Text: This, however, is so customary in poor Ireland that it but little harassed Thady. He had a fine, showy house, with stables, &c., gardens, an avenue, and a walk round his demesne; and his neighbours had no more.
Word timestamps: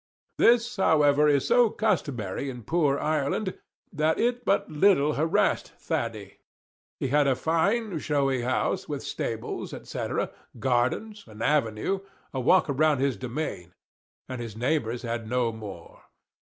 This, 0.39 0.77
however, 0.77 1.27
is 1.29 1.47
so 1.47 1.69
customary 1.69 2.49
in 2.49 2.63
poor 2.63 2.97
Ireland 2.97 3.59
that 3.93 4.17
it 4.19 4.43
but 4.43 4.67
little 4.67 5.13
harassed 5.13 5.73
Thady. 5.77 6.39
He 6.99 7.09
had 7.09 7.27
a 7.27 7.35
fine, 7.35 7.99
showy 7.99 8.41
house, 8.41 8.89
with 8.89 9.03
stables, 9.03 9.75
&c., 9.87 9.99
gardens, 10.57 11.23
an 11.27 11.43
avenue, 11.43 11.97
and 11.99 12.03
a 12.33 12.39
walk 12.39 12.65
round 12.67 12.99
his 12.99 13.15
demesne; 13.15 13.73
and 14.27 14.41
his 14.41 14.57
neighbours 14.57 15.03
had 15.03 15.29
no 15.29 15.51
more. 15.51 16.01